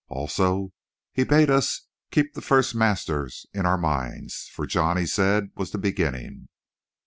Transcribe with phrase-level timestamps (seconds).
[0.07, 0.71] "Also,
[1.13, 5.69] he bade us keep the first master in our minds, for John, he said, was
[5.69, 6.47] the beginning."